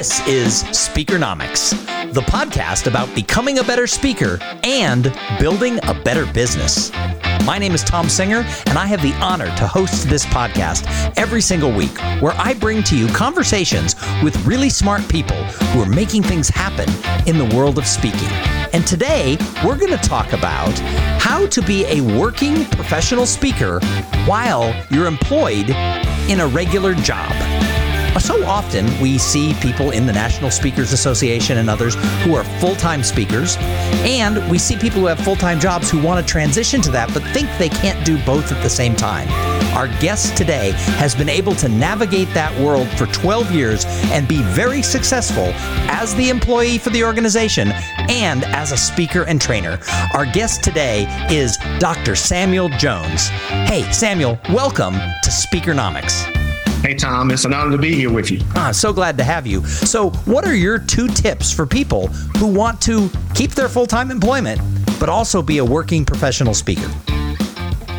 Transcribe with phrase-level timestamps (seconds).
[0.00, 1.72] This is Speakernomics,
[2.14, 6.90] the podcast about becoming a better speaker and building a better business.
[7.44, 11.42] My name is Thom Singer, and I have the honor to host this podcast every
[11.42, 16.22] single week where I bring to you conversations with really smart people who are making
[16.22, 16.88] things happen
[17.28, 18.30] in the world of speaking.
[18.72, 20.78] And today, we're going to talk about
[21.20, 23.80] how to be a working professional speaker
[24.24, 25.68] while you're employed
[26.30, 27.69] in a regular job.
[28.14, 32.44] Uh, so often we see people in the National Speakers Association and others who are
[32.60, 33.56] full time speakers,
[34.02, 37.12] and we see people who have full time jobs who want to transition to that
[37.14, 39.28] but think they can't do both at the same time.
[39.76, 44.42] Our guest today has been able to navigate that world for 12 years and be
[44.42, 45.52] very successful
[45.88, 47.68] as the employee for the organization
[48.08, 49.78] and as a speaker and trainer.
[50.12, 52.16] Our guest today is Dr.
[52.16, 53.28] Samuel Jones.
[53.68, 56.39] Hey, Samuel, welcome to Speakernomics.
[56.82, 58.40] Hey, Thom, it's an honor to be here with you.
[58.54, 59.64] Ah, so glad to have you.
[59.66, 62.06] So, what are your two tips for people
[62.38, 64.60] who want to keep their full time employment,
[64.98, 66.90] but also be a working professional speaker?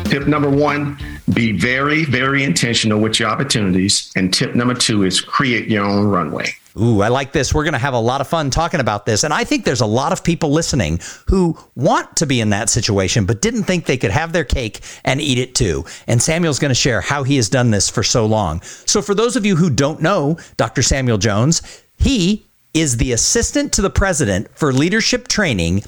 [0.04, 0.98] Tip number one
[1.32, 4.10] be very, very intentional with your opportunities.
[4.16, 6.52] And tip number two is create your own runway.
[6.80, 7.52] Ooh, I like this.
[7.52, 9.24] We're going to have a lot of fun talking about this.
[9.24, 12.70] And I think there's a lot of people listening who want to be in that
[12.70, 15.84] situation, but didn't think they could have their cake and eat it too.
[16.06, 18.62] And Samuel's going to share how he has done this for so long.
[18.62, 20.82] So, for those of you who don't know Dr.
[20.82, 21.62] Samuel Jones,
[21.98, 25.82] he is the assistant to the president for leadership training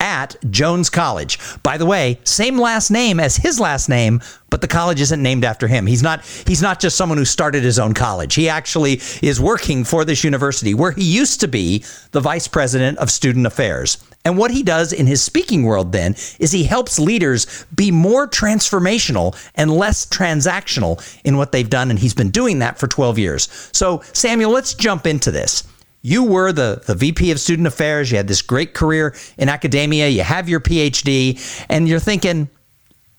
[0.00, 1.38] at Jones College.
[1.62, 4.20] By the way, same last name as his last name,
[4.50, 5.86] but the college isn't named after him.
[5.86, 8.34] He's not he's not just someone who started his own college.
[8.34, 12.98] He actually is working for this university where he used to be the vice president
[12.98, 13.98] of student affairs.
[14.24, 18.26] And what he does in his speaking world then is he helps leaders be more
[18.26, 23.18] transformational and less transactional in what they've done and he's been doing that for 12
[23.18, 23.70] years.
[23.72, 25.62] So, Samuel, let's jump into this
[26.06, 28.12] you were the, the VP of Student Affairs.
[28.12, 30.06] You had this great career in academia.
[30.06, 32.48] You have your PhD, and you're thinking,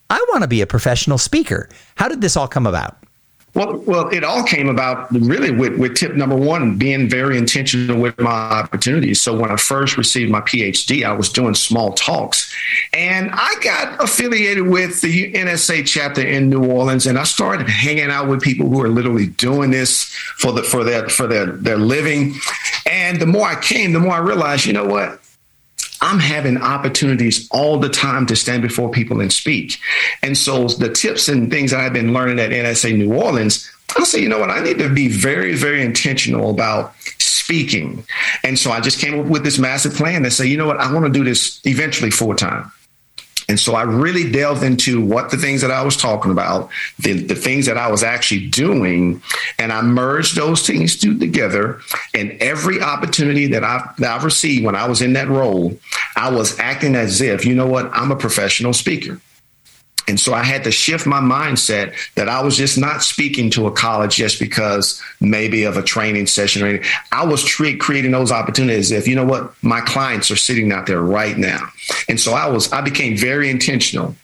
[0.09, 1.67] I want to be a professional speaker.
[1.95, 2.95] How did this all come about?
[3.57, 7.99] Well, well, it all came about really with, with tip number one, being very intentional
[7.99, 9.19] with my opportunities.
[9.19, 12.53] So when I first received my PhD, I was doing small talks,
[12.93, 18.11] and I got affiliated with the NSA chapter in New Orleans, and I started hanging
[18.11, 20.03] out with people who are literally doing this
[20.37, 22.35] for the for their for their their living.
[22.89, 25.19] And the more I came, the more I realized, you know what?
[25.99, 29.79] I'm having opportunities all the time to stand before people and speak.
[30.21, 34.03] And so the tips and things that I've been learning at NSA New Orleans, I
[34.03, 38.05] say, you know what, I need to be very, very intentional about speaking.
[38.43, 40.77] And so I just came up with this massive plan to say, you know what,
[40.77, 42.71] I want to do this eventually full time.
[43.49, 46.69] And so I really delved into what the things that I was talking about,
[46.99, 49.21] the, the things that I was actually doing,
[49.57, 51.79] and I merged those things together.
[52.13, 55.77] And every opportunity that I've, that I've received when I was in that role,
[56.17, 59.21] I was acting as if, you know what, I'm a professional speaker.
[60.07, 63.67] And so I had to shift my mindset that I was just not speaking to
[63.67, 66.89] a college just because maybe of a training session or anything.
[67.11, 70.87] I was tre- creating those opportunities if, you know what, my clients are sitting out
[70.87, 71.67] there right now.
[72.07, 74.15] And so I was, I became very intentional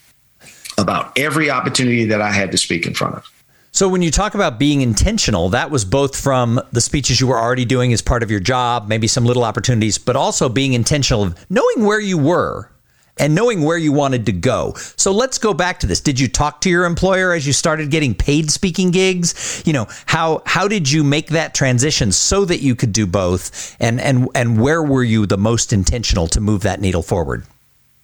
[0.77, 3.29] about every opportunity that I had to speak in front of.
[3.71, 7.39] So when you talk about being intentional, that was both from the speeches you were
[7.39, 11.23] already doing as part of your job, maybe some little opportunities, but also being intentional
[11.23, 12.69] of knowing where you were
[13.17, 14.73] and knowing where you wanted to go.
[14.95, 16.01] So let's go back to this.
[16.01, 19.63] Did you talk to your employer as you started getting paid speaking gigs?
[19.65, 23.75] You know, how how did you make that transition so that you could do both?
[23.79, 27.45] And and and where were you the most intentional to move that needle forward?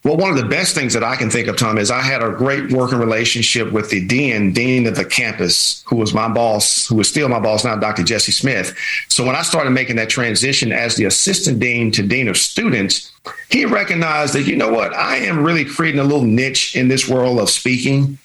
[0.02, 2.22] Well, one of the best things that I can think of, Thom, is I had
[2.22, 6.86] a great working relationship with the dean, dean of the campus, who was my boss,
[6.86, 8.02] who is still my boss now, Dr.
[8.02, 8.74] Jesse Smith.
[9.08, 13.12] So when I started making that transition as the assistant dean to dean of students,
[13.50, 17.06] he recognized that, you know what, I am really creating a little niche in this
[17.06, 18.16] world of speaking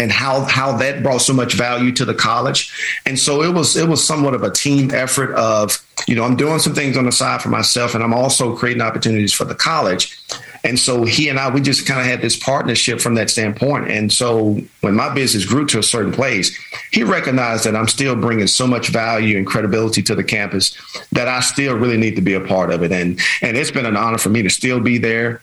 [0.00, 2.72] and how how that brought so much value to the college.
[3.06, 6.34] And so it was it was somewhat of a team effort of, you know, I'm
[6.34, 9.54] doing some things on the side for myself and I'm also creating opportunities for the
[9.54, 10.18] college.
[10.64, 13.90] And so he and I, we just kind of had this partnership from that standpoint.
[13.90, 16.58] And so when my business grew to a certain place,
[16.90, 20.74] he recognized that I'm still bringing so much value and credibility to the campus
[21.12, 22.92] that I still really need to be a part of it.
[22.92, 25.42] And and it's been an honor for me to still be there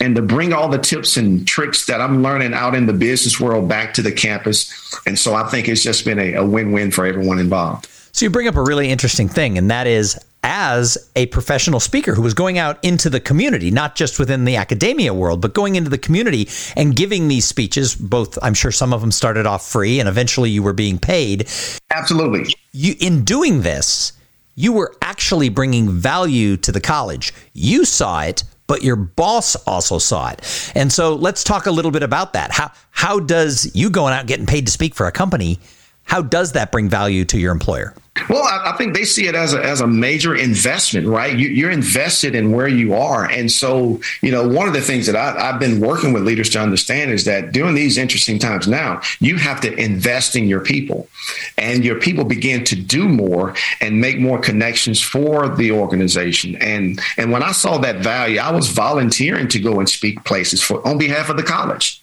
[0.00, 3.40] and to bring all the tips and tricks that I'm learning out in the business
[3.40, 4.72] world back to the campus.
[5.06, 7.88] And so I think it's just been a, a win win for everyone involved.
[8.12, 10.18] So you bring up a really interesting thing, and that is
[10.48, 14.56] as a professional speaker who was going out into the community, not just within the
[14.56, 17.94] academia world, but going into the community and giving these speeches.
[17.94, 21.46] Both, I'm sure some of them started off free and eventually you were being paid.
[21.90, 22.54] Absolutely.
[22.72, 24.14] You, in doing this,
[24.54, 27.34] you were actually bringing value to the college.
[27.52, 30.72] You saw it, but your boss also saw it.
[30.74, 32.52] And so let's talk a little bit about that.
[32.52, 35.60] How how does you going out getting paid to speak for a company,
[36.08, 37.94] how does that bring value to your employer?
[38.28, 41.36] Well, I, I, think they see it as a, as a major investment, right?
[41.36, 43.26] You, are invested in where you are.
[43.26, 46.50] And so, you know, one of the things that I, have been working with leaders
[46.50, 50.60] to understand is that during these interesting times now, you have to invest in your
[50.60, 51.08] people
[51.56, 56.56] and your people begin to do more and make more connections for the organization.
[56.56, 60.62] And, and when I saw that value, I was volunteering to go and speak places
[60.62, 62.02] for on behalf of the college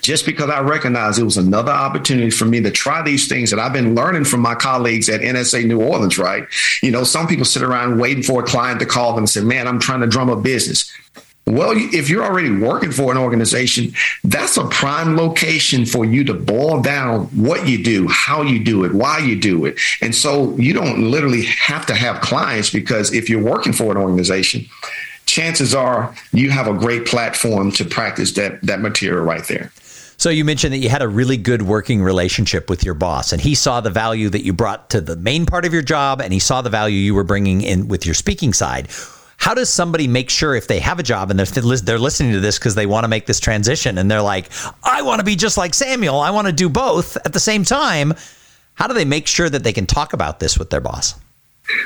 [0.00, 3.58] just because I recognized it was another opportunity for me to try these things that
[3.58, 6.46] I've been learning from my colleagues at NSA New Orleans, right?
[6.82, 9.42] You know, some people sit around waiting for a client to call them and say,
[9.42, 10.90] man, I'm trying to drum up business.
[11.46, 13.92] Well, if you're already working for an organization,
[14.22, 18.84] that's a prime location for you to boil down what you do, how you do
[18.84, 19.78] it, why you do it.
[20.00, 23.96] And so you don't literally have to have clients because if you're working for an
[23.96, 24.66] organization,
[25.26, 29.72] chances are you have a great platform to practice that that material right there.
[30.20, 33.40] So you mentioned that you had a really good working relationship with your boss, and
[33.40, 36.30] he saw the value that you brought to the main part of your job, and
[36.30, 38.90] he saw the value you were bringing in with your speaking side.
[39.38, 41.46] How does somebody make sure if they have a job and they're,
[41.76, 44.50] they're listening to this because they want to make this transition and they're like,
[44.84, 47.64] I want to be just like Samuel, I want to do both at the same
[47.64, 48.12] time?
[48.74, 51.14] How do they make sure that they can talk about this with their boss?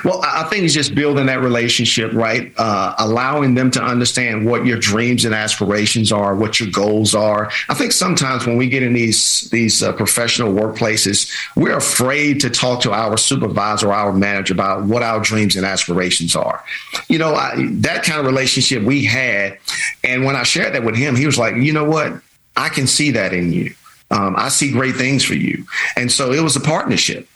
[0.05, 2.53] Well, I think it's just building that relationship, right?
[2.57, 7.51] Uh, allowing them to understand what your dreams and aspirations are, what your goals are.
[7.69, 12.51] I think sometimes when we get in these these uh, professional workplaces, we're afraid to
[12.51, 16.63] talk to our supervisor or our manager about what our dreams and aspirations are.
[17.09, 19.59] You know, I, that kind of relationship we had,
[20.03, 22.21] and when I shared that with him, he was like, "You know what?
[22.57, 23.75] I can see that in you."
[24.11, 25.65] Um, I see great things for you.
[25.97, 27.27] And so it was a partnership.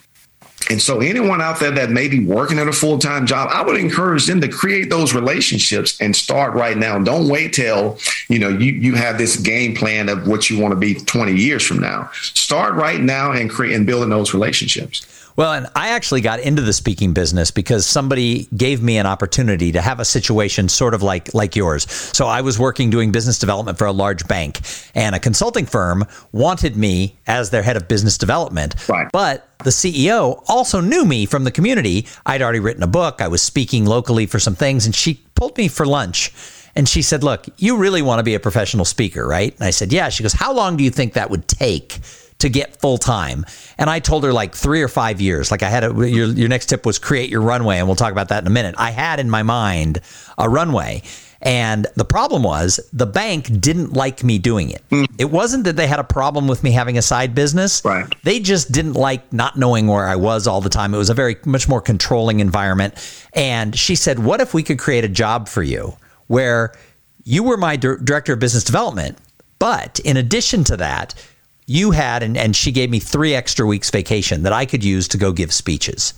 [0.69, 3.63] And so, anyone out there that may be working at a full time job, I
[3.63, 6.99] would encourage them to create those relationships and start right now.
[6.99, 7.97] Don't wait till
[8.27, 11.33] you know you you have this game plan of what you want to be 20
[11.33, 12.09] years from now.
[12.13, 15.05] Start right now and create and building those relationships.
[15.39, 19.71] Well, and I actually got into the speaking business because somebody gave me an opportunity
[19.71, 21.89] to have a situation sort of like like yours.
[21.89, 24.59] So I was working doing business development for a large bank,
[24.95, 26.03] and a consulting firm
[26.33, 28.75] wanted me as their head of business development.
[28.89, 29.07] Right.
[29.13, 32.05] But the CEO also knew me from the community.
[32.25, 33.21] I'd already written a book.
[33.21, 36.33] I was speaking locally for some things, and she pulled me for lunch.
[36.75, 39.55] And she said, Look, you really want to be a professional speaker, right?
[39.55, 40.09] And I said, Yeah.
[40.09, 42.01] She goes, How long do you think that would take
[42.39, 43.45] to get full time.
[43.77, 45.51] And I told her like three or five years.
[45.51, 47.77] Like I had a, your, your next tip was create your runway.
[47.77, 48.75] And we'll talk about that in a minute.
[48.77, 50.01] I had in my mind
[50.37, 51.03] a runway.
[51.41, 54.83] And the problem was the bank didn't like me doing it.
[54.89, 55.07] Mm.
[55.17, 57.83] It wasn't that they had a problem with me having a side business.
[57.85, 58.13] Right.
[58.23, 60.93] They just didn't like not knowing where I was all the time.
[60.93, 62.93] It was a very much more controlling environment.
[63.33, 65.95] And she said, "What if we could create a job for you
[66.27, 66.73] where
[67.23, 69.17] you were my director of business development,
[69.59, 71.13] but in addition to that,
[71.69, 75.07] you had, and, and she gave me three extra weeks vacation that I could use
[75.09, 76.13] to go give speeches.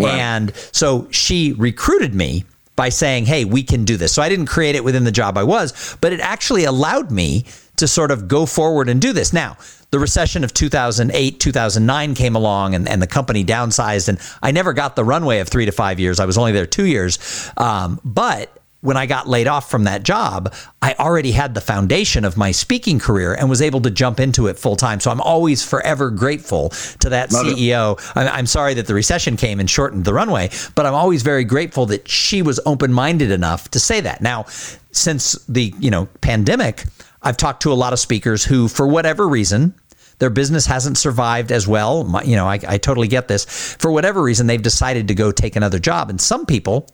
[0.00, 0.14] Right.
[0.14, 2.44] And so she recruited me
[2.76, 4.12] by saying, hey, we can do this.
[4.12, 7.44] So I didn't create it within the job I was, but it actually allowed me
[7.76, 9.32] to sort of go forward and do this.
[9.32, 9.56] Now,
[9.90, 14.72] the recession of 2008, 2009 came along and, and the company downsized, and I never
[14.72, 16.18] got the runway of three to five years.
[16.18, 17.50] I was only there two years.
[17.56, 22.22] Um, but when I got laid off from that job, I already had the foundation
[22.26, 25.00] of my speaking career and was able to jump into it full time.
[25.00, 26.68] So I'm always forever grateful
[27.00, 27.98] to that Love CEO.
[28.14, 31.86] I'm sorry that the recession came and shortened the runway, but I'm always very grateful
[31.86, 34.20] that she was open minded enough to say that.
[34.20, 34.44] Now,
[34.92, 36.84] since the you know pandemic,
[37.22, 39.74] I've talked to a lot of speakers who, for whatever reason,
[40.18, 42.04] their business hasn't survived as well.
[42.04, 43.46] My, you know, I, I totally get this.
[43.46, 46.10] For whatever reason, they've decided to go take another job.
[46.10, 46.86] And some people,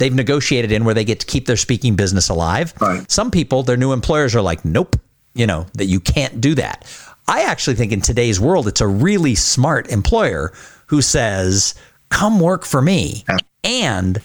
[0.00, 2.74] they've negotiated in where they get to keep their speaking business alive.
[2.80, 3.08] Right.
[3.08, 4.96] Some people, their new employers are like, nope,
[5.34, 6.84] you know, that you can't do that.
[7.28, 10.52] I actually think in today's world, it's a really smart employer
[10.86, 11.74] who says,
[12.08, 13.24] come work for me.
[13.62, 14.20] And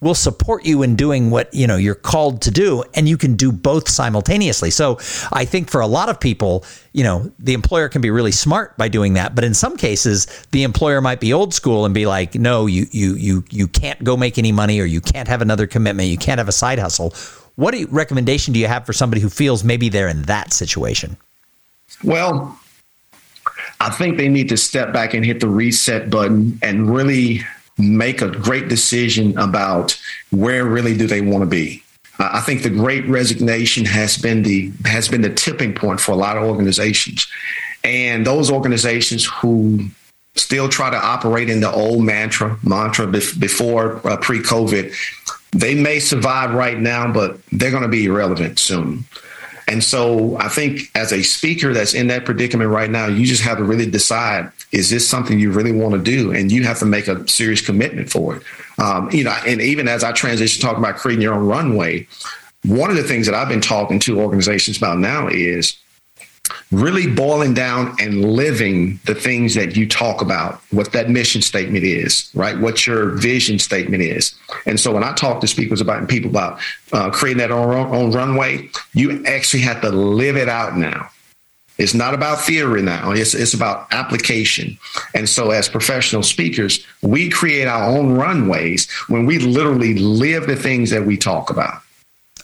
[0.00, 3.34] will support you in doing what you know you're called to do and you can
[3.34, 4.70] do both simultaneously.
[4.70, 4.98] So
[5.32, 8.76] i think for a lot of people you know the employer can be really smart
[8.76, 12.06] by doing that but in some cases the employer might be old school and be
[12.06, 15.42] like no you you you you can't go make any money or you can't have
[15.42, 17.14] another commitment you can't have a side hustle.
[17.56, 21.16] What you, recommendation do you have for somebody who feels maybe they're in that situation?
[22.04, 22.58] Well
[23.80, 27.42] i think they need to step back and hit the reset button and really
[27.78, 29.98] make a great decision about
[30.30, 31.82] where really do they want to be.
[32.18, 36.16] I think the great resignation has been the has been the tipping point for a
[36.16, 37.26] lot of organizations.
[37.84, 39.88] And those organizations who
[40.34, 44.94] still try to operate in the old mantra mantra before uh, pre-COVID,
[45.52, 49.04] they may survive right now, but they're going to be irrelevant soon.
[49.68, 53.42] And so I think as a speaker that's in that predicament right now, you just
[53.42, 56.32] have to really decide is this something you really want to do?
[56.32, 58.42] And you have to make a serious commitment for it.
[58.78, 62.06] Um, you know, and even as I transition talk about creating your own runway,
[62.64, 65.76] one of the things that I've been talking to organizations about now is
[66.70, 71.84] really boiling down and living the things that you talk about, what that mission statement
[71.84, 72.58] is, right?
[72.58, 74.34] What your vision statement is.
[74.66, 76.60] And so when I talk to speakers about and people about
[76.92, 81.10] uh, creating that own, own runway, you actually have to live it out now.
[81.78, 83.12] It's not about theory now.
[83.12, 84.76] It's, it's about application.
[85.14, 90.56] And so, as professional speakers, we create our own runways when we literally live the
[90.56, 91.82] things that we talk about.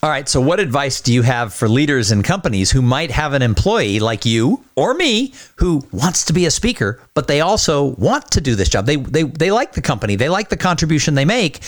[0.04, 0.28] All right.
[0.28, 3.98] So, what advice do you have for leaders and companies who might have an employee
[3.98, 8.40] like you or me who wants to be a speaker, but they also want to
[8.40, 8.86] do this job?
[8.86, 11.60] They, they, they like the company, they like the contribution they make.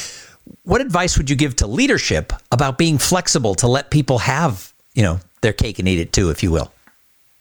[0.63, 5.03] What advice would you give to leadership about being flexible to let people have, you
[5.03, 6.71] know, their cake and eat it too, if you will?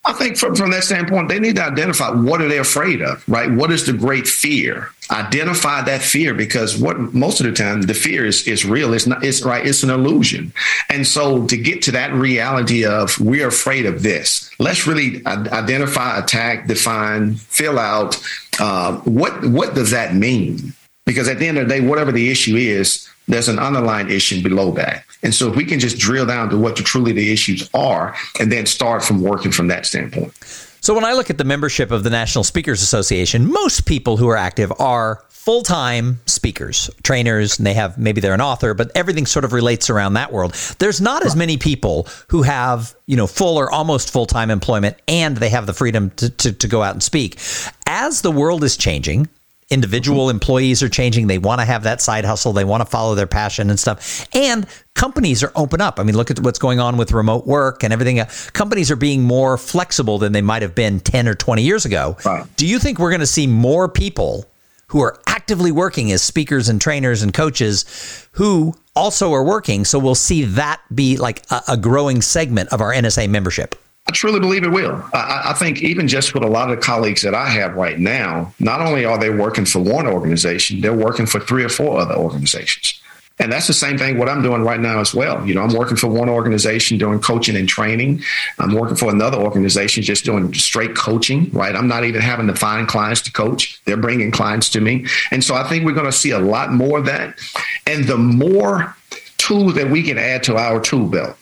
[0.08, 3.28] I think from, from that standpoint, they need to identify what are they afraid of,
[3.28, 3.52] right?
[3.52, 4.90] What is the great fear?
[5.10, 8.94] Identify that fear because what most of the time the fear is is real.
[8.94, 9.24] It's not.
[9.24, 9.66] It's right.
[9.66, 10.54] It's an illusion.
[10.90, 16.18] And so to get to that reality of we're afraid of this, let's really identify,
[16.18, 18.20] attack, define, fill out
[18.60, 20.74] uh, what what does that mean?
[21.06, 24.44] Because at the end of the day, whatever the issue is, there's an underlying issue
[24.44, 25.04] below that.
[25.24, 28.16] And so if we can just drill down to what the, truly the issues are
[28.40, 30.34] and then start from working from that standpoint.
[30.82, 34.30] So when I look at the membership of the National Speakers Association, most people who
[34.30, 39.28] are active are full-time speakers, trainers, and they have maybe they're an author, but everything
[39.28, 40.54] sort of relates around that world.
[40.80, 45.38] There's not as many people who have, you know, full or almost full-time employment and
[45.38, 47.40] they have the freedom to, to, to go out and speak.
[47.86, 49.28] As the world is changing,
[49.70, 50.36] individual mm-hmm.
[50.36, 51.28] employees are changing.
[51.28, 52.54] They want to have that side hustle.
[52.54, 54.28] They want to follow their passion and stuff.
[54.36, 56.00] And companies are open up.
[56.00, 58.20] I mean, look at what's going on with remote work and everything.
[58.20, 61.86] Uh, companies are being more flexible than they might have been 10 or 20 years
[61.86, 62.16] ago.
[62.24, 62.46] Right.
[62.58, 64.46] Do you think we're going to see more people
[64.88, 69.84] who are actively working as speakers and trainers and coaches who also are working?
[69.84, 73.76] So we'll see that be like a, a growing segment of our NSA membership.
[74.08, 75.04] I truly believe it will.
[75.14, 77.98] I, I, think even just with a lot of the colleagues that I have right
[77.98, 82.00] now, not only are they working for one organization, they're working for three or four
[82.00, 83.02] other organizations.
[83.38, 85.46] And that's the same thing what I'm doing right now as well.
[85.46, 88.24] You know, I'm working for one organization doing coaching and training.
[88.60, 91.76] I'm working for another organization just doing straight coaching, right?
[91.76, 93.82] I'm not even having to find clients to coach.
[93.84, 95.06] They're bringing clients to me.
[95.32, 97.38] And so I think we're going to see a lot more of that.
[97.86, 98.96] And the more
[99.38, 101.36] tools that we can add to our tool belt,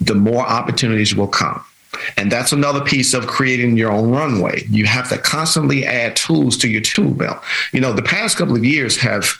[0.00, 1.64] the more opportunities will come.
[2.16, 4.64] And that's another piece of creating your own runway.
[4.68, 7.42] You have to constantly add tools to your tool belt.
[7.72, 9.30] You know, the past couple of years have,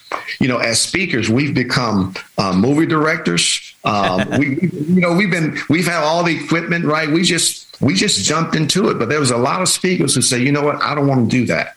[0.41, 3.75] you know, as speakers, we've become uh, movie directors.
[3.85, 7.11] Um, we, you know, we've been, we've had all the equipment, right?
[7.11, 8.99] We just, we just jumped into it.
[8.99, 11.31] But there was a lot of speakers who say, you know what, I don't want
[11.31, 11.77] to do that.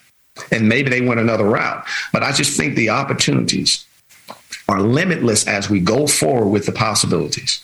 [0.52, 1.86] And maybe they went another route.
[2.14, 3.86] But I just think the opportunities
[4.70, 7.62] are limitless as we go forward with the possibilities.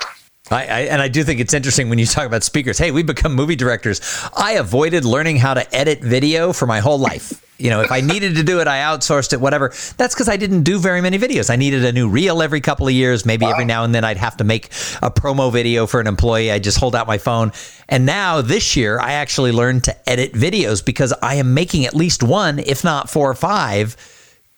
[0.52, 2.78] I, I, and I do think it's interesting when you talk about speakers.
[2.78, 4.02] Hey, we've become movie directors.
[4.36, 7.42] I avoided learning how to edit video for my whole life.
[7.58, 9.70] You know, if I needed to do it, I outsourced it, whatever.
[9.98, 11.50] That's because I didn't do very many videos.
[11.50, 13.26] I needed a new reel every couple of years.
[13.26, 13.54] Maybe wow.
[13.54, 14.66] every now and then I'd have to make
[15.02, 16.52] a promo video for an employee.
[16.52, 17.54] I just hold out my phone.
[17.88, 21.96] And now this year, I actually learned to edit videos because I am making at
[21.96, 23.96] least one, if not four or five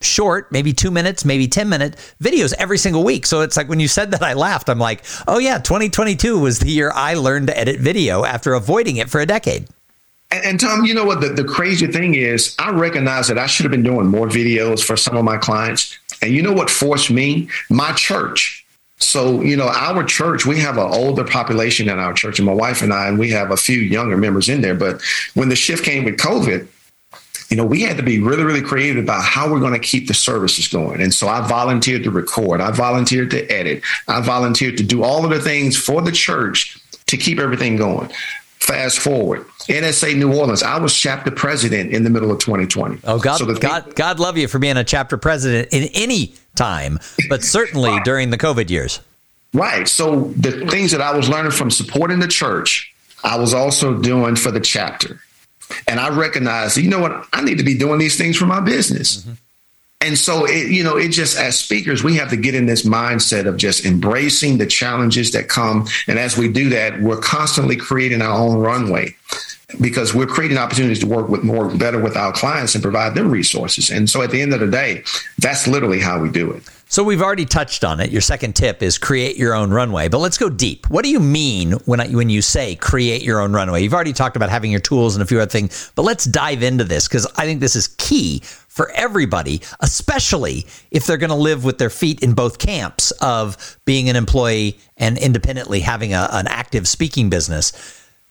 [0.01, 3.25] short, maybe two minutes, maybe 10 minute videos every single week.
[3.25, 4.70] So it's like when you said that, I laughed.
[4.70, 8.98] I'm like, oh, yeah, 2022 was the year I learned to edit video after avoiding
[8.98, 9.68] it for a decade.
[10.30, 11.22] And, and Thom, you know what?
[11.22, 14.84] The, the crazy thing is, I recognize that I should have been doing more videos
[14.84, 15.98] for some of my clients.
[16.22, 17.50] And you know what forced me?
[17.70, 18.66] My church.
[19.00, 22.54] So, you know, our church, we have an older population in our church, and my
[22.54, 24.74] wife and I, and we have a few younger members in there.
[24.74, 25.01] But
[25.36, 26.68] when the shift came with COVID,
[27.50, 30.08] you know, we had to be really, really creative about how we're going to keep
[30.08, 31.01] the services going.
[31.01, 35.24] And so I volunteered to record, I volunteered to edit, I volunteered to do all
[35.24, 36.77] of the things for the church
[37.08, 38.12] to keep everything going.
[38.60, 40.62] Fast forward, NSA New Orleans.
[40.62, 43.00] I was chapter president in the middle of 2020.
[43.06, 47.00] Oh God, so God, God love you for being a chapter president in any time,
[47.30, 49.00] but certainly during the COVID years.
[49.54, 49.88] Right.
[49.88, 54.36] So the things that I was learning from supporting the church, I was also doing
[54.36, 55.22] for the chapter.
[55.88, 58.60] And I recognize, you know what, I need to be doing these things for my
[58.60, 59.18] business.
[59.18, 59.34] Mm-hmm.
[60.00, 62.86] And so, it, you know, it just as speakers, we have to get in this
[62.86, 65.88] mindset of just embracing the challenges that come.
[66.08, 69.16] And as we do that, we're constantly creating our own runway
[69.80, 73.30] because we're creating opportunities to work with more better with our clients and provide them
[73.30, 73.90] resources.
[73.90, 75.04] And so at the end of the day,
[75.40, 76.64] that's literally how we do it.
[76.90, 78.12] So we've already touched on it.
[78.12, 80.08] Your second tip is create your own runway.
[80.08, 80.90] But let's go deep.
[80.90, 83.84] What do you mean when I, when you say create your own runway?
[83.84, 86.64] You've already talked about having your tools and a few other things, but let's dive
[86.64, 91.36] into this because I think this is key for everybody, especially if they're going to
[91.36, 96.30] live with their feet in both camps of being an employee and independently having a,
[96.32, 97.74] an active speaking business.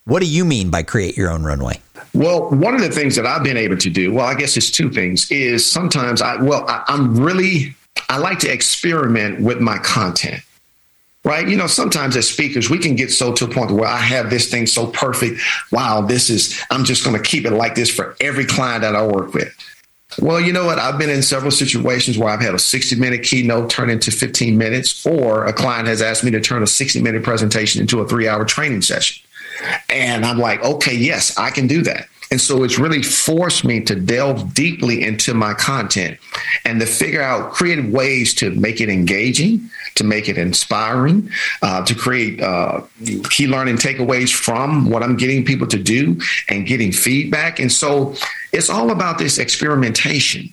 [0.07, 1.81] What do you mean by create your own runway?
[2.15, 4.71] Well, one of the things that I've been able to do, well, I guess it's
[4.71, 7.75] two things, is sometimes I, well, I, I'm really
[8.09, 10.43] I like to experiment with my content.
[11.25, 11.49] Right.
[11.49, 14.31] You know, sometimes as speakers, we can get so to a point where I have
[14.31, 15.41] this thing so perfect.
[15.73, 18.95] Wow, this is, I'm just going to keep it like this for every client that
[18.95, 19.53] I work with.
[20.21, 20.79] Well, you know what?
[20.79, 24.57] I've been in several situations where I've had a 60 minute keynote turn into 15
[24.57, 28.07] minutes, or a client has asked me to turn a 60 minute presentation into a
[28.07, 29.26] three hour training session.
[29.89, 32.09] And I'm like, okay, yes, I can do that.
[32.31, 36.19] And so it's really forced me to delve deeply into my content
[36.65, 41.31] and to figure out creative ways to make it engaging, to make it inspiring,
[41.63, 42.81] uh, to create uh,
[43.31, 47.61] key learning takeaways from what I'm getting people to do and getting feedback.
[47.61, 48.17] And so
[48.53, 50.53] it's all about this experimentation,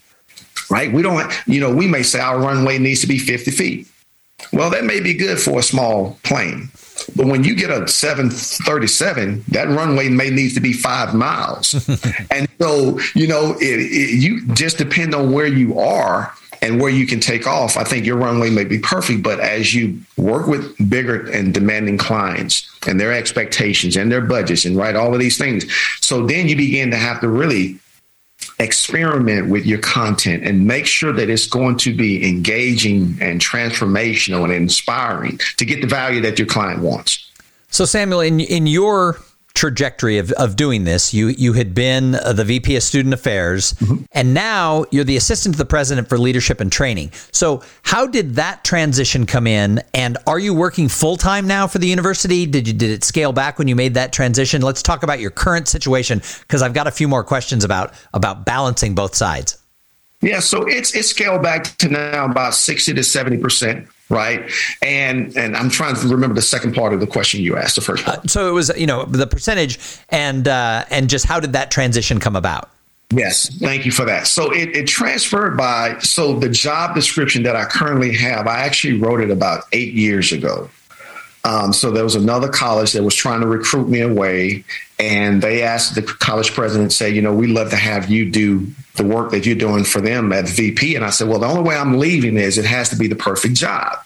[0.69, 0.93] right?
[0.93, 3.88] We don't, you know, we may say our runway needs to be 50 feet.
[4.51, 6.69] Well, that may be good for a small plane.
[7.15, 11.73] But when you get a 737, that runway may need to be five miles.
[12.32, 16.89] and so, you know, it, it, you just depend on where you are and where
[16.89, 17.75] you can take off.
[17.75, 21.97] I think your runway may be perfect, but as you work with bigger and demanding
[21.97, 25.65] clients and their expectations and their budgets and write all of these things,
[25.99, 27.79] so then you begin to have to really
[28.63, 34.43] experiment with your content and make sure that it's going to be engaging and transformational
[34.43, 37.30] and inspiring to get the value that your client wants.
[37.69, 39.17] So, Samuel, in in your
[39.56, 41.13] trajectory of, of doing this.
[41.13, 44.04] You you had been uh, the VP of Student Affairs, mm-hmm.
[44.12, 47.12] and now you're the Assistant to the President for Leadership and Training.
[47.32, 49.82] So, how did that transition come in?
[49.94, 52.46] And are you working full time now for the university?
[52.46, 54.62] Did you did it scale back when you made that transition?
[54.62, 58.46] Let's talk about your current situation because I've got a few more questions about about
[58.46, 59.58] balancing both sides.
[60.22, 64.49] Yeah, so it's it's scaled back to now about sixty to seventy percent right?
[64.82, 67.76] And and I'm trying to remember the second part of the question you asked.
[67.76, 68.19] The first part.
[68.19, 71.71] Uh, so it was you know the percentage and uh, and just how did that
[71.71, 72.69] transition come about?
[73.12, 74.26] Yes, thank you for that.
[74.26, 78.99] So it, it transferred by so the job description that I currently have, I actually
[78.99, 80.69] wrote it about eight years ago.
[81.45, 84.63] Um, so there was another college that was trying to recruit me away,
[84.97, 88.65] and they asked the college president, "Say, you know, we'd love to have you do
[88.95, 91.63] the work that you're doing for them at VP." And I said, "Well, the only
[91.63, 93.97] way I'm leaving is it has to be the perfect job."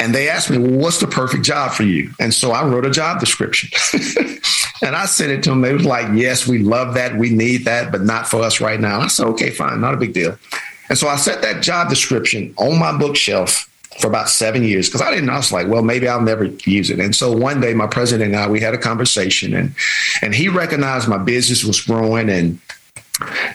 [0.00, 2.84] And they asked me, "Well, what's the perfect job for you?" And so I wrote
[2.84, 3.70] a job description,
[4.82, 5.60] and I sent it to them.
[5.60, 8.80] They was like, "Yes, we love that, we need that, but not for us right
[8.80, 10.36] now." I said, "Okay, fine, not a big deal."
[10.88, 15.02] And so I set that job description on my bookshelf for about seven years because
[15.02, 15.30] I didn't.
[15.30, 17.00] I was like, well, maybe I'll never use it.
[17.00, 19.74] And so one day, my president and I we had a conversation, and
[20.22, 22.58] and he recognized my business was growing, and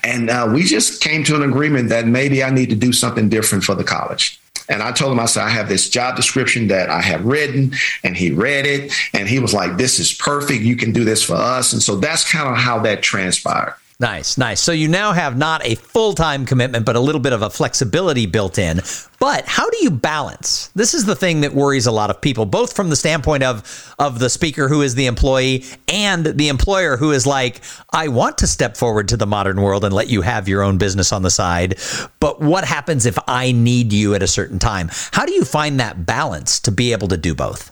[0.03, 3.29] and uh, we just came to an agreement that maybe I need to do something
[3.29, 4.39] different for the college.
[4.69, 7.73] And I told him, I said, I have this job description that I have written,
[8.03, 10.61] and he read it, and he was like, This is perfect.
[10.61, 11.73] You can do this for us.
[11.73, 13.75] And so that's kind of how that transpired.
[14.01, 14.61] Nice, nice.
[14.61, 17.49] So you now have not a full time commitment, but a little bit of a
[17.49, 18.79] flexibility built in.
[19.19, 20.69] But how do you balance?
[20.73, 23.93] This is the thing that worries a lot of people, both from the standpoint of
[23.99, 27.59] of the speaker who is the employee and the employer who is like,
[27.91, 30.77] I want to step forward to the modern world and let you have your own
[30.77, 31.77] business on the side.
[32.21, 34.89] But what happens if I need you at a certain time?
[35.11, 37.69] How do you find that balance to be able to do both?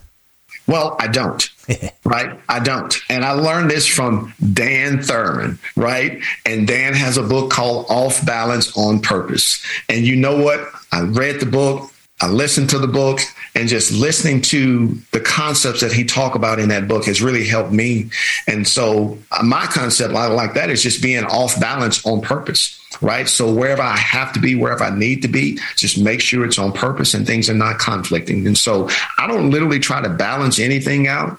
[0.67, 1.49] Well, I don't.
[2.03, 2.39] right?
[2.47, 2.95] I don't.
[3.09, 6.21] And I learned this from Dan Thurmon, right?
[6.45, 9.63] And Dan has a book called Off Balance on Purpose.
[9.89, 10.69] And you know what?
[10.91, 13.19] I read the book, I listened to the book,
[13.53, 17.45] and just listening to the concepts that he talked about in that book has really
[17.45, 18.09] helped me.
[18.47, 23.27] And so my concept like that is just being off balance on purpose right?
[23.27, 26.57] So wherever I have to be, wherever I need to be, just make sure it's
[26.57, 28.47] on purpose and things are not conflicting.
[28.47, 31.31] And so I don't literally try to balance anything out.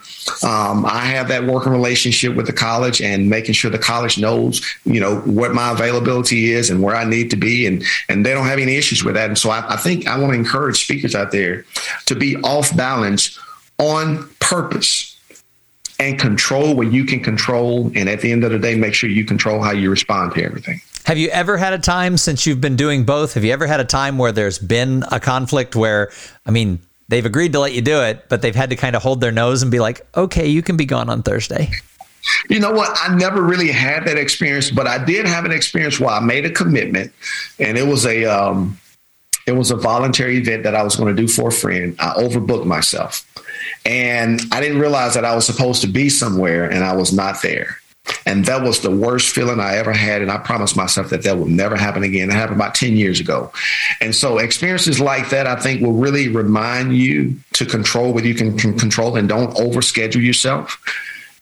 [0.43, 4.65] Um, I have that working relationship with the college and making sure the college knows,
[4.85, 8.33] you know, what my availability is and where I need to be, and and they
[8.33, 9.29] don't have any issues with that.
[9.29, 11.65] And so I, I think I want to encourage speakers out there
[12.07, 13.39] to be off balance
[13.79, 15.08] on purpose
[15.99, 17.91] and control what you can control.
[17.95, 20.45] And at the end of the day, make sure you control how you respond to
[20.45, 20.81] everything.
[21.05, 23.35] Have you ever had a time since you've been doing both?
[23.35, 26.11] Have you ever had a time where there's been a conflict where,
[26.45, 29.03] I mean, they've agreed to let you do it, but they've had to kind of
[29.03, 31.71] hold their nose and be like, okay, you can be gone on Thursday?
[32.51, 32.97] You know what?
[33.01, 36.45] I never really had that experience, but I did have an experience where I made
[36.45, 37.13] a commitment,
[37.59, 38.79] and it was a um,
[39.47, 41.97] it was a voluntary event that I was going to do for a friend.
[41.99, 43.27] I overbooked myself,
[43.85, 47.43] and I didn't realize that I was supposed to be somewhere, and I was not
[47.43, 47.79] there.
[48.27, 50.23] And that was the worst feeling I ever had.
[50.23, 52.31] And I promised myself that that would never happen again.
[52.31, 53.53] It happened about 10 years ago.
[54.01, 58.35] And so experiences like that, I think, will really remind you to control what you
[58.35, 60.83] can, can control and don't overschedule yourself.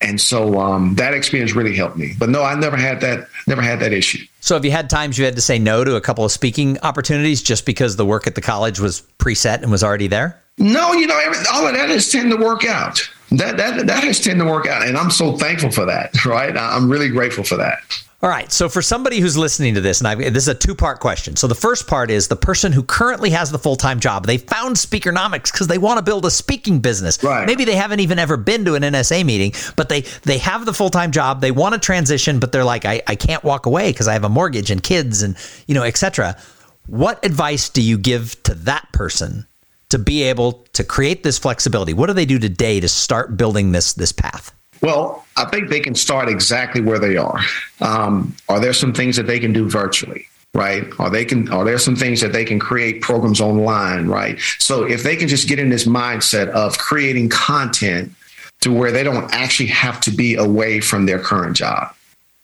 [0.01, 2.13] And so um, that experience really helped me.
[2.19, 4.25] But no, I never had that, never had that issue.
[4.47, 6.79] So have you had times you had to say no to a couple of speaking
[6.85, 10.41] opportunities just because the work at the college was preset and was already there?
[10.57, 13.01] No, you know, every, all of that has tend to work out
[13.33, 16.15] that that that has tended to work out, and I'm so thankful for that.
[16.25, 17.81] Right, I'm really grateful for that.
[18.23, 18.51] All right.
[18.51, 21.37] So for somebody who's listening to this, and I, this is a two part question.
[21.37, 24.27] So the first part is the person who currently has the full time job.
[24.27, 27.23] They found Speakernomics because they want to build a speaking business.
[27.23, 27.47] Right.
[27.47, 30.73] Maybe they haven't even ever been to an NSA meeting, but they they have the
[30.73, 31.43] full time job.
[31.43, 34.25] They want to transition, but they're like, I, I can't walk away because I have
[34.25, 36.39] a mortgage and kids and you know, etc.
[36.87, 39.47] What advice do you give to that person
[39.91, 41.93] to be able to create this flexibility?
[41.93, 44.53] What do they do today to start building this this path?
[44.83, 47.41] Well, I think they can start exactly where they are.
[47.81, 50.27] Um, are there some things that they can do virtually?
[50.55, 54.39] right Are they can are there some things that they can create programs online right
[54.59, 58.13] so if they can just get in this mindset of creating content
[58.61, 61.95] to where they don't actually have to be away from their current job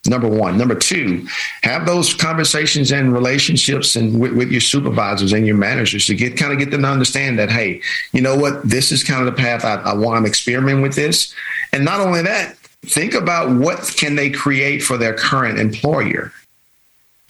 [0.05, 0.59] Number one.
[0.59, 1.29] Number two,
[1.63, 6.37] have those conversations and relationships and with, with, your supervisors and your managers to get
[6.37, 7.81] kind of get them to understand that, hey,
[8.13, 10.25] you know what, this is kind of the path I, I want.
[10.25, 11.33] to experiment with this.
[11.73, 16.33] And not only that, think about what can they create for their current employer.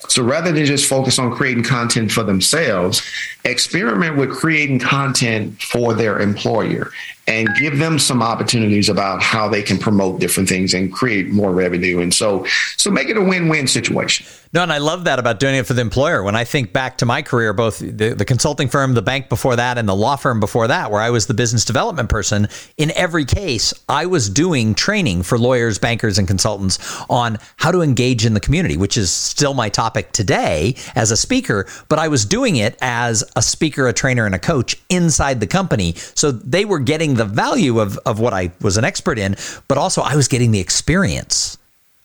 [0.08, 3.02] So rather than just focus on creating content for themselves,
[3.44, 6.90] experiment with creating content for their employer
[7.28, 11.52] and give them some opportunities about how they can promote different things and create more
[11.52, 12.00] revenue.
[12.00, 12.44] And so,
[12.76, 14.26] so make it a win-win situation.
[14.54, 16.22] No, and I love that about doing it for the employer.
[16.22, 19.56] When I think back to my career, both the, the consulting firm, the bank before
[19.56, 22.90] that, and the law firm before that, where I was the business development person, in
[22.94, 26.78] every case, I was doing training for lawyers, bankers, and consultants
[27.08, 31.16] on how to engage in the community, which is still my topic today as a
[31.16, 31.66] speaker.
[31.88, 35.46] But I was doing it as a speaker, a trainer, and a coach inside the
[35.46, 35.94] company.
[36.14, 39.36] So they were getting the value of, of what I was an expert in,
[39.68, 41.58] but also I was getting the experience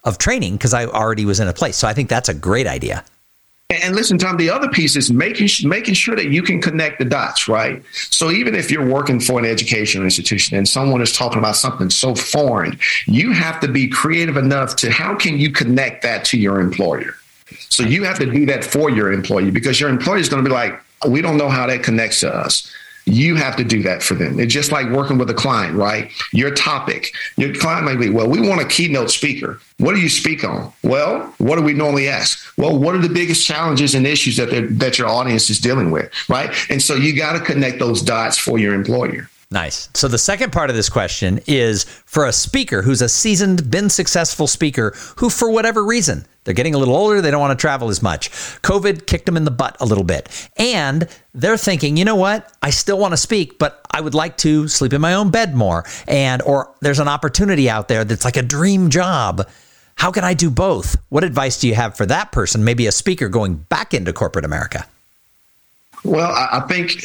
[0.03, 1.77] of training because I already was in a place.
[1.77, 3.03] So I think that's a great idea.
[3.69, 7.05] And listen, Thom, the other piece is making making sure that you can connect the
[7.05, 7.83] dots, right?
[7.91, 11.89] So even if you're working for an educational institution and someone is talking about something
[11.89, 16.37] so foreign, you have to be creative enough to how can you connect that to
[16.37, 17.15] your employer?
[17.67, 20.49] So you have to do that for your employee because your employer is going to
[20.49, 22.73] be like, we don't know how that connects to us.
[23.05, 24.37] You have to do that for them.
[24.37, 26.11] It's just like working with a client, right?
[26.33, 29.61] Your topic, your client might be, well, we want a keynote speaker.
[29.77, 30.73] What do you speak on?
[30.83, 32.37] Well, what do we normally ask?
[32.57, 36.11] Well, what are the biggest challenges and issues that that your audience is dealing with,
[36.27, 36.53] right?
[36.69, 39.29] And so you got to connect those dots for your employer.
[39.49, 39.89] Nice.
[39.93, 43.89] So the second part of this question is for a speaker who's a seasoned, been
[43.89, 47.61] successful speaker who, for whatever reason, they're getting a little older, they don't want to
[47.61, 48.29] travel as much.
[48.29, 50.49] COVID kicked them in the butt a little bit.
[50.57, 52.51] And they're thinking, you know what?
[52.61, 55.55] I still want to speak, but I would like to sleep in my own bed
[55.55, 55.85] more.
[56.09, 59.47] And or there's an opportunity out there that's like a dream job.
[59.95, 60.97] How can I do both?
[61.07, 64.45] What advice do you have for that person, maybe a speaker going back into corporate
[64.45, 64.85] America?
[66.03, 67.01] Well, I think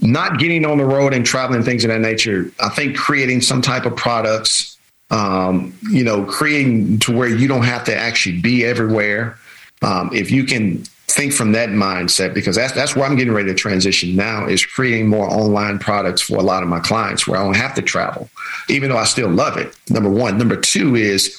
[0.00, 2.50] not getting on the road and traveling things of that nature.
[2.60, 4.76] I think creating some type of products,
[5.10, 9.38] um, you know, creating to where you don't have to actually be everywhere.
[9.82, 13.48] Um, if you can think from that mindset, because that's that's where I'm getting ready
[13.48, 17.40] to transition now, is creating more online products for a lot of my clients where
[17.40, 18.28] I don't have to travel,
[18.68, 19.74] even though I still love it.
[19.88, 20.38] Number one.
[20.38, 21.34] Number two is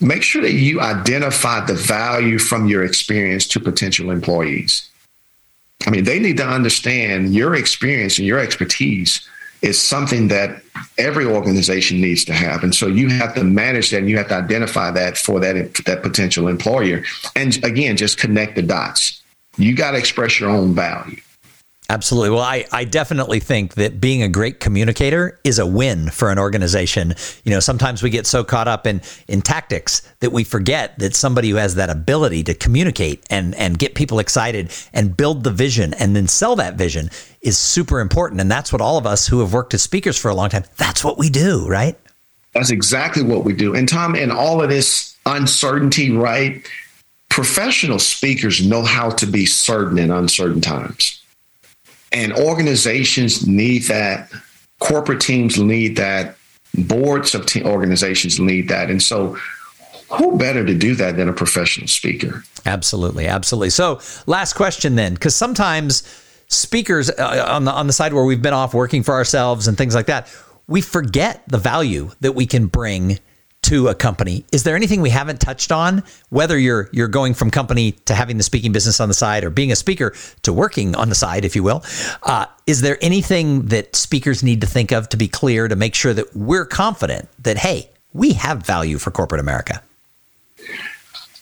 [0.00, 4.88] make sure that you identify the value from your experience to potential employees.
[5.86, 9.28] I mean, they need to understand your experience and your expertise
[9.62, 10.60] is something that
[10.98, 12.64] every organization needs to have.
[12.64, 15.74] And so you have to manage that and you have to identify that for that,
[15.86, 17.04] that potential employer.
[17.36, 19.22] And again, just connect the dots.
[19.56, 21.20] You got to express your own value.
[21.92, 22.30] Absolutely.
[22.30, 26.38] Well, I, I definitely think that being a great communicator is a win for an
[26.38, 27.14] organization.
[27.44, 31.14] You know, sometimes we get so caught up in in tactics that we forget that
[31.14, 35.50] somebody who has that ability to communicate and and get people excited and build the
[35.50, 37.10] vision and then sell that vision
[37.42, 38.40] is super important.
[38.40, 40.64] And that's what all of us who have worked as speakers for a long time,
[40.78, 41.98] that's what we do, right?
[42.54, 43.74] That's exactly what we do.
[43.74, 46.66] And Thom, in all of this uncertainty, right?
[47.28, 51.18] Professional speakers know how to be certain in uncertain times
[52.12, 54.30] and organizations need that.
[54.78, 56.36] Corporate teams need that.
[56.74, 58.90] Boards of te- organizations need that.
[58.90, 59.36] And so,
[60.10, 62.44] who better to do that than a professional speaker?
[62.66, 63.70] Absolutely, absolutely.
[63.70, 66.02] So, last question then, because sometimes
[66.48, 69.76] speakers uh, on the on the side where we've been off working for ourselves and
[69.76, 70.28] things like that,
[70.66, 73.18] we forget the value that we can bring
[73.62, 74.44] to a company.
[74.52, 76.02] Is there anything we haven't touched on?
[76.30, 79.50] Whether you're you're going from company to having the speaking business on the side, or
[79.50, 81.84] being a speaker to working on the side, if you will,
[82.24, 85.94] uh, is there anything that speakers need to think of to be clear to make
[85.94, 89.82] sure that we're confident that hey, we have value for corporate America?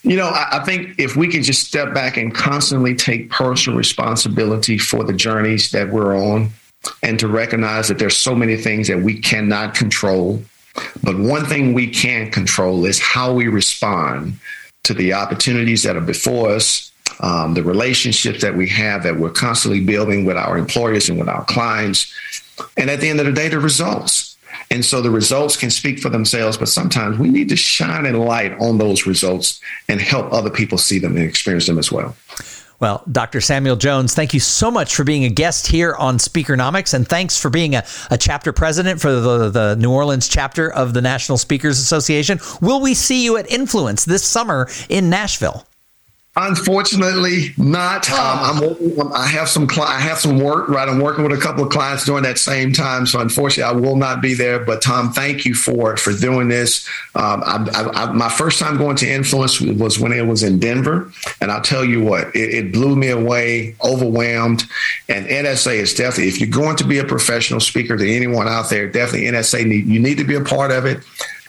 [0.03, 3.79] You know, I, I think if we can just step back and constantly take personal
[3.79, 6.51] responsibility for the journeys that we're on,
[7.03, 10.43] and to recognize that there's so many things that we cannot control
[11.03, 14.35] but one thing we can control is how we respond
[14.85, 16.91] to the opportunities that are before us,
[17.21, 21.29] um, the relationships that we have that we're constantly building with our employers and with
[21.29, 22.13] our clients.
[22.77, 24.37] And at the end of the day, the results.
[24.71, 28.17] And so the results can speak for themselves, but sometimes we need to shine a
[28.17, 32.15] light on those results and help other people see them and experience them as well.
[32.81, 33.43] Well, Dr.
[33.43, 37.37] Samuel Jones, thank you so much for being a guest here on Speakernomics, and thanks
[37.37, 41.37] for being a, a chapter president for the, the New Orleans chapter of the National
[41.37, 42.41] Speakers Association.
[42.63, 45.67] Will we see you at Influence this summer in Nashville?
[46.37, 48.09] Unfortunately, not.
[48.09, 49.01] Um, oh.
[49.01, 49.69] I'm, I have some.
[49.81, 50.69] I have some work.
[50.69, 53.05] Right, I'm working with a couple of clients during that same time.
[53.05, 54.61] So unfortunately, I will not be there.
[54.61, 56.89] But Thom, thank you for for doing this.
[57.17, 60.61] Um, I, I, I, my first time going to Influence was when it was in
[60.61, 64.63] Denver, and I'll tell you what, it, it blew me away, overwhelmed.
[65.09, 68.71] And NSA is definitely, if you're going to be a professional speaker to anyone out
[68.71, 71.01] there, definitely NSA need you need to be a part of it.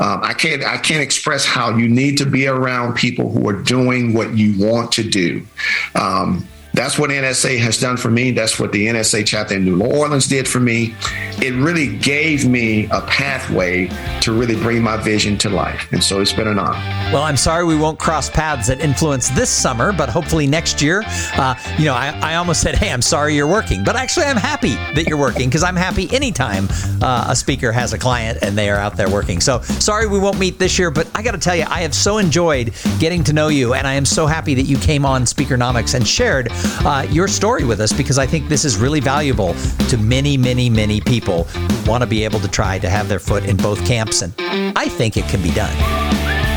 [0.02, 3.62] Um, I can't I can't express how you need to be around people who are
[3.62, 5.46] doing what you want to do.
[5.94, 8.32] Um, that's what NSA has done for me.
[8.32, 10.96] That's what the NSA chapter in New Orleans did for me.
[11.42, 13.90] It really gave me a pathway
[14.22, 15.92] to really bring my vision to life.
[15.92, 16.80] And so it's been an honor.
[17.12, 21.04] Well, I'm sorry we won't cross paths at Influence this summer, but hopefully next year.
[21.34, 24.38] Uh, you know, I, I almost said, hey, I'm sorry you're working, but actually I'm
[24.38, 26.68] happy that you're working because I'm happy anytime
[27.02, 29.42] uh, a speaker has a client and they are out there working.
[29.42, 31.94] So sorry we won't meet this year, but I got to tell you, I have
[31.94, 35.24] so enjoyed getting to know you, and I am so happy that you came on
[35.24, 36.50] Speakernomics and shared
[36.86, 39.54] uh, your story with us because I think this is really valuable
[39.90, 43.20] to many, many, many people who want to be able to try to have their
[43.20, 44.22] foot in both camps.
[44.22, 44.34] And
[44.78, 45.76] I think it can be done.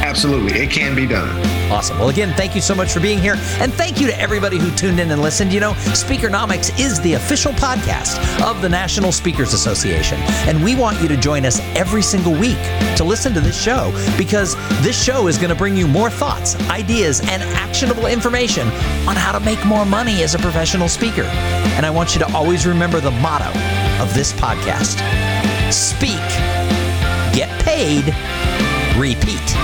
[0.05, 0.59] Absolutely.
[0.59, 1.54] It can be done.
[1.71, 1.99] Awesome.
[1.99, 3.35] Well, again, thank you so much for being here.
[3.59, 5.53] And thank you to everybody who tuned in and listened.
[5.53, 10.19] You know, Speakernomics is the official podcast of the National Speakers Association.
[10.49, 12.59] And we want you to join us every single week
[12.97, 16.55] to listen to this show because this show is going to bring you more thoughts,
[16.71, 18.69] ideas, and actionable information
[19.09, 21.25] on how to make more money as a professional speaker.
[21.77, 23.51] And I want you to always remember the motto
[24.03, 25.01] of this podcast
[25.73, 26.21] Speak,
[27.33, 28.05] get paid,
[28.97, 29.64] repeat.